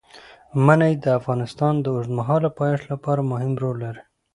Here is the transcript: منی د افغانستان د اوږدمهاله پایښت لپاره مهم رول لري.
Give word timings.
منی 0.65 0.93
د 1.03 1.05
افغانستان 1.19 1.73
د 1.79 1.85
اوږدمهاله 1.93 2.49
پایښت 2.59 2.85
لپاره 2.93 3.21
مهم 3.31 3.53
رول 3.61 3.75
لري. 3.85 4.01